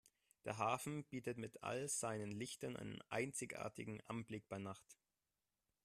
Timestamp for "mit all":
1.37-1.87